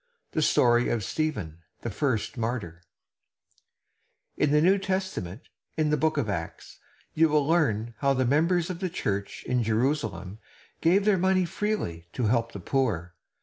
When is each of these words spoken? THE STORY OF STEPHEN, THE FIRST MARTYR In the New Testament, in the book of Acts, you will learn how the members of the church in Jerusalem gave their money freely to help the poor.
THE 0.31 0.41
STORY 0.41 0.89
OF 0.89 1.03
STEPHEN, 1.03 1.59
THE 1.81 1.91
FIRST 1.91 2.35
MARTYR 2.35 2.81
In 4.35 4.49
the 4.49 4.59
New 4.59 4.79
Testament, 4.79 5.43
in 5.77 5.91
the 5.91 5.95
book 5.95 6.17
of 6.17 6.27
Acts, 6.27 6.79
you 7.13 7.29
will 7.29 7.45
learn 7.45 7.93
how 7.99 8.15
the 8.15 8.25
members 8.25 8.71
of 8.71 8.79
the 8.79 8.89
church 8.89 9.43
in 9.47 9.61
Jerusalem 9.61 10.39
gave 10.81 11.05
their 11.05 11.19
money 11.19 11.45
freely 11.45 12.07
to 12.13 12.23
help 12.25 12.51
the 12.51 12.59
poor. 12.59 13.13